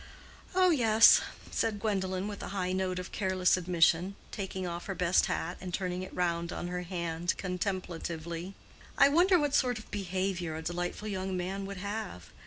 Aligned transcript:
"Oh, 0.55 0.71
yes," 0.71 1.21
said 1.51 1.79
Gwendolen, 1.79 2.27
with 2.27 2.41
a 2.41 2.47
high 2.57 2.71
note 2.71 2.97
of 2.97 3.11
careless 3.11 3.55
admission, 3.55 4.15
taking 4.31 4.65
off 4.65 4.87
her 4.87 4.95
best 4.95 5.27
hat 5.27 5.57
and 5.61 5.71
turning 5.71 6.01
it 6.01 6.11
round 6.11 6.51
on 6.51 6.69
her 6.69 6.81
hand 6.81 7.35
contemplatively. 7.37 8.55
"I 8.97 9.09
wonder 9.09 9.37
what 9.37 9.53
sort 9.53 9.77
of 9.77 9.91
behavior 9.91 10.55
a 10.55 10.63
delightful 10.63 11.07
young 11.07 11.37
man 11.37 11.67
would 11.67 11.77
have? 11.77 12.31